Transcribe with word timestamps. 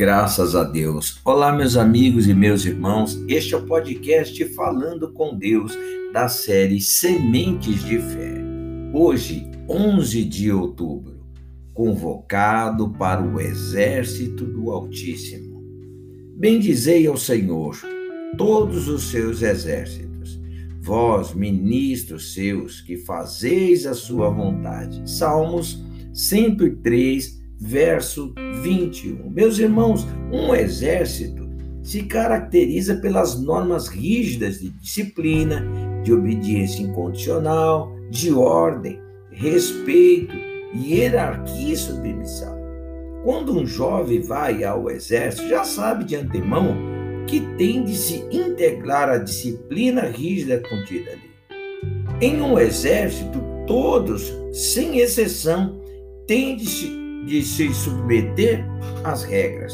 Graças 0.00 0.56
a 0.56 0.64
Deus. 0.64 1.20
Olá, 1.26 1.52
meus 1.52 1.76
amigos 1.76 2.26
e 2.26 2.32
meus 2.32 2.64
irmãos. 2.64 3.22
Este 3.28 3.52
é 3.52 3.58
o 3.58 3.66
podcast 3.66 4.42
Falando 4.54 5.12
com 5.12 5.36
Deus 5.36 5.76
da 6.10 6.26
série 6.26 6.80
Sementes 6.80 7.84
de 7.84 7.98
Fé. 7.98 8.42
Hoje, 8.94 9.46
11 9.68 10.24
de 10.24 10.50
outubro, 10.50 11.20
convocado 11.74 12.88
para 12.94 13.22
o 13.22 13.38
exército 13.38 14.46
do 14.46 14.70
Altíssimo. 14.70 15.62
Bendizei 16.34 17.06
ao 17.06 17.18
Senhor 17.18 17.78
todos 18.38 18.88
os 18.88 19.10
seus 19.10 19.42
exércitos, 19.42 20.40
vós, 20.80 21.34
ministros 21.34 22.32
seus, 22.32 22.80
que 22.80 22.96
fazeis 22.96 23.84
a 23.84 23.92
sua 23.92 24.30
vontade. 24.30 25.02
Salmos 25.04 25.78
103, 26.14 27.39
verso 27.60 28.32
21. 28.62 29.28
Meus 29.30 29.58
irmãos, 29.58 30.06
um 30.32 30.54
exército 30.54 31.48
se 31.82 32.04
caracteriza 32.04 32.96
pelas 32.96 33.40
normas 33.40 33.88
rígidas 33.88 34.60
de 34.60 34.70
disciplina, 34.70 35.66
de 36.02 36.12
obediência 36.12 36.82
incondicional, 36.82 37.92
de 38.10 38.32
ordem, 38.32 38.98
respeito, 39.30 40.34
hierarquia 40.74 41.74
e 41.74 41.76
submissão. 41.76 42.58
Quando 43.24 43.58
um 43.58 43.66
jovem 43.66 44.22
vai 44.22 44.64
ao 44.64 44.90
exército, 44.90 45.48
já 45.48 45.62
sabe 45.64 46.04
de 46.04 46.16
antemão 46.16 46.74
que 47.26 47.40
tem 47.56 47.84
de 47.84 47.94
se 47.94 48.24
integrar 48.30 49.08
à 49.08 49.18
disciplina 49.18 50.02
rígida 50.02 50.60
contida 50.60 51.10
ali. 51.10 51.30
Em 52.20 52.40
um 52.40 52.58
exército, 52.58 53.40
todos, 53.66 54.32
sem 54.52 54.98
exceção, 54.98 55.80
têm 56.26 56.56
de 56.56 56.66
se 56.66 56.99
de 57.26 57.42
se 57.42 57.72
submeter 57.72 58.64
às 59.04 59.22
regras. 59.22 59.72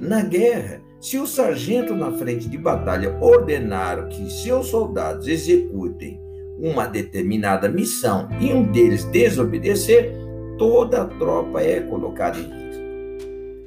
Na 0.00 0.22
guerra, 0.22 0.80
se 1.00 1.18
o 1.18 1.26
sargento 1.26 1.94
na 1.94 2.12
frente 2.12 2.48
de 2.48 2.58
batalha 2.58 3.16
ordenar 3.20 4.08
que 4.08 4.30
seus 4.30 4.66
soldados 4.66 5.28
executem 5.28 6.20
uma 6.58 6.86
determinada 6.86 7.68
missão 7.68 8.28
e 8.40 8.52
um 8.52 8.64
deles 8.64 9.04
desobedecer, 9.04 10.12
toda 10.58 11.02
a 11.02 11.06
tropa 11.06 11.62
é 11.62 11.80
colocada 11.80 12.38
em 12.38 12.42
risco. 12.42 12.82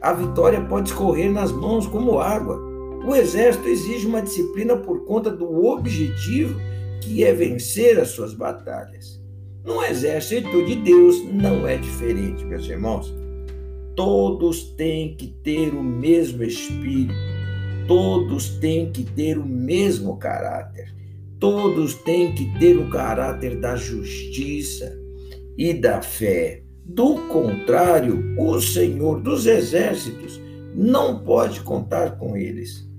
A 0.01 0.13
vitória 0.13 0.59
pode 0.61 0.89
escorrer 0.89 1.31
nas 1.31 1.51
mãos 1.51 1.87
como 1.87 2.19
água. 2.19 2.59
O 3.07 3.15
exército 3.15 3.67
exige 3.67 4.07
uma 4.07 4.21
disciplina 4.21 4.75
por 4.75 5.05
conta 5.05 5.29
do 5.29 5.65
objetivo 5.65 6.59
que 7.01 7.23
é 7.23 7.33
vencer 7.33 7.99
as 7.99 8.09
suas 8.09 8.33
batalhas. 8.33 9.20
No 9.63 9.83
exército 9.83 10.65
de 10.65 10.75
Deus 10.75 11.23
não 11.23 11.67
é 11.67 11.77
diferente, 11.77 12.43
meus 12.43 12.67
irmãos. 12.67 13.13
Todos 13.95 14.63
têm 14.71 15.15
que 15.15 15.27
ter 15.27 15.69
o 15.69 15.83
mesmo 15.83 16.43
espírito, 16.43 17.13
todos 17.87 18.49
têm 18.57 18.91
que 18.91 19.03
ter 19.03 19.37
o 19.37 19.45
mesmo 19.45 20.17
caráter, 20.17 20.91
todos 21.39 21.93
têm 21.93 22.33
que 22.33 22.45
ter 22.57 22.75
o 22.77 22.89
caráter 22.89 23.59
da 23.59 23.75
justiça 23.75 24.97
e 25.55 25.73
da 25.73 26.01
fé. 26.01 26.63
Do 26.83 27.15
contrário, 27.27 28.35
o 28.39 28.59
Senhor 28.59 29.21
dos 29.21 29.45
exércitos 29.45 30.41
não 30.73 31.19
pode 31.19 31.61
contar 31.61 32.17
com 32.17 32.35
eles. 32.35 32.89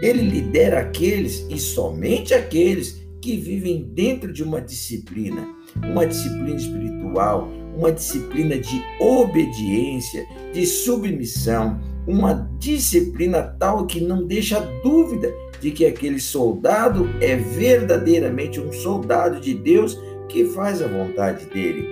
Ele 0.00 0.22
lidera 0.22 0.80
aqueles 0.80 1.44
e 1.50 1.58
somente 1.58 2.32
aqueles 2.32 3.06
que 3.20 3.36
vivem 3.36 3.90
dentro 3.94 4.32
de 4.32 4.42
uma 4.42 4.60
disciplina, 4.60 5.46
uma 5.76 6.06
disciplina 6.06 6.56
espiritual, 6.56 7.48
uma 7.76 7.92
disciplina 7.92 8.58
de 8.58 8.82
obediência, 9.00 10.26
de 10.52 10.66
submissão, 10.66 11.80
uma 12.06 12.50
disciplina 12.58 13.42
tal 13.42 13.86
que 13.86 14.00
não 14.00 14.26
deixa 14.26 14.60
dúvida 14.82 15.32
de 15.60 15.70
que 15.70 15.84
aquele 15.84 16.20
soldado 16.20 17.08
é 17.20 17.36
verdadeiramente 17.36 18.60
um 18.60 18.72
soldado 18.72 19.40
de 19.40 19.54
Deus 19.54 19.98
que 20.28 20.44
faz 20.46 20.80
a 20.80 20.88
vontade 20.88 21.46
dele. 21.46 21.86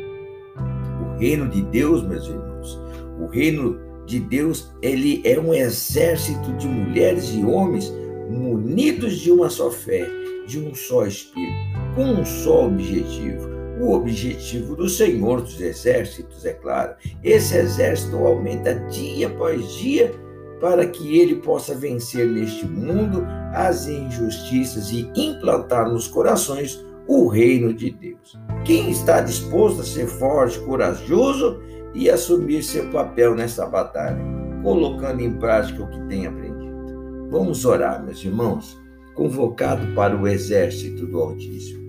O 0.57 1.19
reino 1.19 1.49
de 1.49 1.63
Deus, 1.63 2.07
meus 2.07 2.27
irmãos, 2.27 2.81
o 3.21 3.27
reino 3.27 3.79
de 4.07 4.21
Deus, 4.21 4.73
ele 4.81 5.21
é 5.25 5.39
um 5.39 5.53
exército 5.53 6.53
de 6.55 6.67
mulheres 6.67 7.35
e 7.35 7.45
homens 7.45 7.93
munidos 8.31 9.19
de 9.19 9.31
uma 9.31 9.51
só 9.51 9.71
fé, 9.71 10.09
de 10.47 10.59
um 10.59 10.75
só 10.75 11.07
espírito, 11.07 11.53
com 11.95 12.05
um 12.05 12.25
só 12.25 12.67
objetivo. 12.67 13.57
O 13.81 13.93
objetivo 13.93 14.75
do 14.75 14.89
Senhor 14.89 15.43
dos 15.43 15.61
Exércitos, 15.61 16.47
é 16.47 16.55
claro. 16.55 16.95
Esse 17.23 17.57
exército 17.59 18.17
aumenta 18.17 18.75
dia 18.89 19.27
após 19.27 19.71
dia 19.75 20.15
para 20.61 20.87
que 20.87 21.19
ele 21.19 21.37
possa 21.37 21.75
vencer 21.75 22.27
neste 22.27 22.67
mundo 22.67 23.27
as 23.53 23.87
injustiças 23.87 24.91
e 24.91 25.11
implantar 25.15 25.91
nos 25.91 26.09
corações 26.09 26.83
o 27.07 27.29
reino 27.29 27.75
de 27.75 27.91
Deus. 27.91 28.39
Quem 28.65 28.91
está 28.91 29.21
disposto 29.21 29.83
a 29.83 29.85
ser 29.85 30.07
forte, 30.07 30.59
corajoso 30.61 31.61
e 31.95 32.09
assumir 32.09 32.63
seu 32.63 32.91
papel 32.91 33.35
nessa 33.35 33.67
batalha, 33.67 34.19
colocando 34.63 35.21
em 35.21 35.33
prática 35.39 35.83
o 35.83 35.91
que 35.91 36.01
tem 36.09 36.27
aprendido? 36.27 37.29
Vamos 37.31 37.67
orar, 37.67 38.03
meus 38.03 38.25
irmãos 38.25 38.86
convocado 39.17 39.95
para 39.95 40.17
o 40.17 40.29
exército 40.29 41.07
do 41.07 41.19
Altíssimo. 41.19 41.85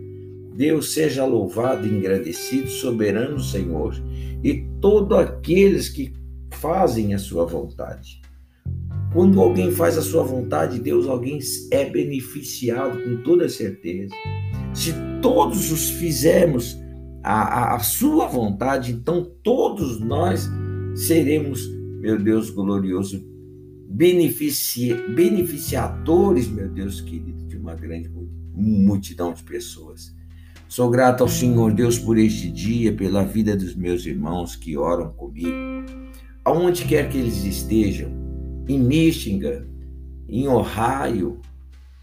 Deus 0.55 0.93
seja 0.93 1.23
louvado 1.23 1.85
e 1.85 1.91
engrandecido, 1.91 2.67
soberano 2.67 3.39
Senhor, 3.39 3.93
e 4.43 4.65
todos 4.81 5.15
aqueles 5.19 5.89
que 5.89 6.11
fazem 6.51 7.13
a 7.13 7.19
sua 7.19 7.45
vontade. 7.45 8.21
Quando 9.13 9.39
alguém 9.39 9.71
faz 9.71 9.97
a 9.97 10.01
sua 10.01 10.23
vontade, 10.23 10.79
Deus, 10.79 11.07
alguém 11.07 11.39
é 11.71 11.85
beneficiado 11.85 12.97
com 13.03 13.23
toda 13.23 13.47
certeza. 13.47 14.13
Se 14.73 14.93
todos 15.21 15.71
os 15.71 15.89
fizermos 15.91 16.77
a, 17.23 17.41
a, 17.41 17.75
a 17.75 17.79
sua 17.79 18.27
vontade, 18.27 18.91
então 18.91 19.29
todos 19.43 19.99
nós 19.99 20.49
seremos, 20.95 21.67
meu 21.99 22.17
Deus 22.17 22.49
glorioso, 22.49 23.23
benefici 23.89 24.93
beneficiadores, 25.15 26.47
meu 26.47 26.69
Deus 26.69 26.99
querido, 27.01 27.47
de 27.47 27.57
uma 27.57 27.73
grande 27.73 28.11
multidão 28.53 29.33
de 29.33 29.43
pessoas. 29.43 30.15
Sou 30.67 30.89
grato 30.89 31.23
ao 31.23 31.29
Senhor 31.29 31.73
Deus 31.73 31.97
por 31.97 32.17
este 32.17 32.51
dia, 32.51 32.91
pela 32.91 33.23
vida 33.23 33.55
dos 33.55 33.73
meus 33.73 34.05
irmãos 34.05 34.55
que 34.55 34.77
oram 34.77 35.11
comigo, 35.13 35.55
aonde 36.43 36.83
quer 36.83 37.09
que 37.09 37.17
eles 37.17 37.45
estejam, 37.45 38.11
em 38.67 38.77
Michigan, 38.77 39.65
em 40.27 40.47
Ohio, 40.47 41.39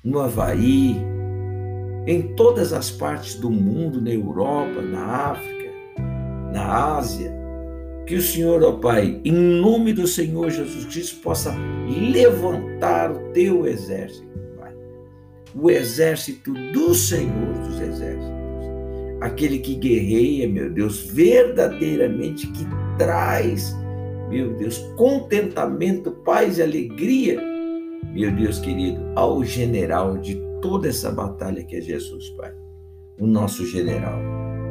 no 0.03 0.19
Havaí, 0.19 0.97
em 2.07 2.35
todas 2.35 2.73
as 2.73 2.91
partes 2.91 3.35
do 3.35 3.51
mundo, 3.51 4.01
na 4.01 4.11
Europa, 4.11 4.81
na 4.81 5.05
África, 5.05 5.71
na 6.51 6.97
Ásia, 6.97 7.44
que 8.07 8.15
o 8.17 8.23
Senhor, 8.23 8.63
ó 8.63 8.73
Pai, 8.73 9.21
em 9.25 9.33
nome 9.33 9.93
do 9.93 10.07
Senhor 10.07 10.51
Jesus 10.51 10.85
Cristo, 10.87 11.21
possa 11.23 11.55
levantar 12.13 13.11
o 13.11 13.33
teu 13.33 13.67
exército, 13.67 14.27
Pai. 14.59 14.75
O 15.55 15.71
exército 15.71 16.53
do 16.73 16.95
Senhor 16.95 17.55
dos 17.67 17.81
exércitos. 17.81 18.35
Aquele 19.21 19.59
que 19.59 19.75
guerreia, 19.75 20.47
meu 20.47 20.71
Deus, 20.71 21.03
verdadeiramente 21.03 22.47
que 22.49 22.67
traz, 22.99 23.75
meu 24.29 24.53
Deus, 24.55 24.79
contentamento, 24.97 26.11
paz 26.11 26.59
e 26.59 26.63
alegria, 26.63 27.41
meu 28.13 28.31
Deus 28.33 28.59
querido, 28.59 29.01
ao 29.17 29.43
general 29.43 30.19
de 30.19 30.39
toda 30.61 30.89
essa 30.89 31.11
batalha 31.11 31.65
que 31.65 31.77
é 31.77 31.81
Jesus, 31.81 32.29
Pai. 32.31 32.53
O 33.19 33.27
nosso 33.27 33.65
general. 33.67 34.19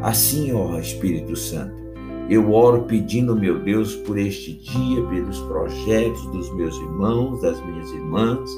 Assim, 0.04 0.52
ó 0.52 0.78
Espírito 0.78 1.36
Santo 1.36 1.83
eu 2.30 2.52
oro 2.52 2.84
pedindo, 2.84 3.36
meu 3.36 3.60
Deus, 3.60 3.96
por 3.96 4.18
este 4.18 4.54
dia, 4.54 5.04
pelos 5.08 5.40
projetos 5.42 6.26
dos 6.28 6.54
meus 6.56 6.76
irmãos, 6.78 7.42
das 7.42 7.64
minhas 7.66 7.92
irmãs, 7.92 8.50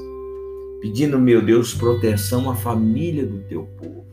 pedindo, 0.81 1.19
meu 1.19 1.41
Deus, 1.41 1.73
proteção 1.73 2.49
à 2.49 2.55
família 2.55 3.25
do 3.25 3.39
teu 3.47 3.63
povo. 3.63 4.05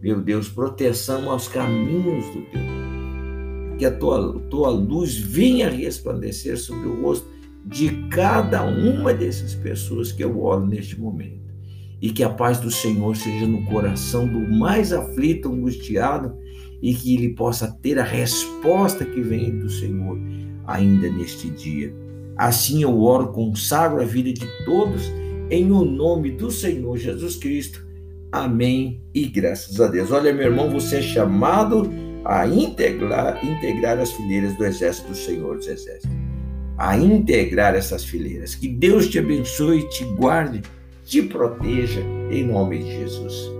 Meu 0.00 0.20
Deus, 0.20 0.48
proteção 0.48 1.30
aos 1.30 1.48
caminhos 1.48 2.26
do 2.26 2.42
teu 2.42 2.60
povo. 2.60 3.76
Que 3.78 3.84
a 3.84 3.90
tua, 3.90 4.40
tua 4.48 4.70
luz 4.70 5.16
venha 5.16 5.68
resplandecer 5.68 6.56
sobre 6.56 6.88
o 6.88 7.02
rosto 7.02 7.28
de 7.64 8.08
cada 8.08 8.62
uma 8.62 9.12
dessas 9.12 9.54
pessoas 9.54 10.12
que 10.12 10.22
eu 10.22 10.40
oro 10.40 10.64
neste 10.64 10.98
momento. 10.98 11.44
E 12.00 12.10
que 12.10 12.22
a 12.22 12.30
paz 12.30 12.60
do 12.60 12.70
Senhor 12.70 13.16
seja 13.16 13.46
no 13.46 13.64
coração 13.64 14.28
do 14.28 14.38
mais 14.56 14.92
aflito, 14.92 15.52
angustiado, 15.52 16.36
e 16.82 16.94
que 16.94 17.14
ele 17.14 17.30
possa 17.34 17.70
ter 17.82 17.98
a 17.98 18.04
resposta 18.04 19.04
que 19.04 19.20
vem 19.20 19.58
do 19.58 19.68
Senhor 19.68 20.18
ainda 20.66 21.10
neste 21.10 21.48
dia. 21.50 21.94
Assim 22.36 22.82
eu 22.82 23.00
oro, 23.00 23.28
consagro 23.28 24.00
a 24.00 24.04
vida 24.04 24.32
de 24.32 24.46
todos 24.64 25.10
em 25.50 25.70
o 25.70 25.84
nome 25.84 26.32
do 26.32 26.50
Senhor 26.50 26.96
Jesus 26.96 27.36
Cristo. 27.36 27.86
Amém 28.30 29.00
e 29.14 29.26
graças 29.26 29.80
a 29.80 29.86
Deus. 29.86 30.10
Olha, 30.10 30.32
meu 30.32 30.46
irmão, 30.46 30.70
você 30.70 30.96
é 30.96 31.02
chamado 31.02 31.90
a 32.24 32.46
integrar, 32.46 33.42
integrar 33.44 33.98
as 33.98 34.12
fileiras 34.12 34.56
do 34.56 34.64
exército 34.64 35.08
do 35.08 35.14
Senhor 35.14 35.56
dos 35.56 35.68
Exércitos. 35.68 36.10
a 36.76 36.98
integrar 36.98 37.74
essas 37.74 38.04
fileiras. 38.04 38.54
Que 38.54 38.68
Deus 38.68 39.08
te 39.08 39.18
abençoe, 39.18 39.88
te 39.88 40.04
guarde, 40.16 40.60
te 41.06 41.22
proteja, 41.22 42.02
em 42.30 42.44
nome 42.44 42.80
de 42.80 42.90
Jesus. 42.90 43.55